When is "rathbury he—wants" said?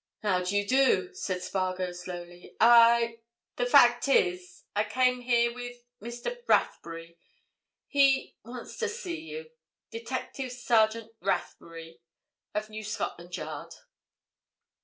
6.47-8.77